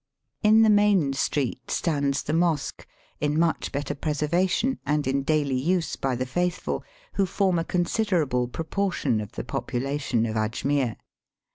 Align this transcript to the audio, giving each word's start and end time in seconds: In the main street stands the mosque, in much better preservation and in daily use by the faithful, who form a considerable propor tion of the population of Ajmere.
In 0.41 0.63
the 0.63 0.71
main 0.71 1.13
street 1.13 1.69
stands 1.69 2.23
the 2.23 2.33
mosque, 2.33 2.87
in 3.19 3.37
much 3.37 3.71
better 3.71 3.93
preservation 3.93 4.79
and 4.83 5.05
in 5.05 5.21
daily 5.21 5.53
use 5.59 5.95
by 5.95 6.15
the 6.15 6.25
faithful, 6.25 6.83
who 7.13 7.27
form 7.27 7.59
a 7.59 7.63
considerable 7.63 8.47
propor 8.47 8.91
tion 8.93 9.21
of 9.21 9.33
the 9.33 9.43
population 9.43 10.25
of 10.25 10.35
Ajmere. 10.35 10.95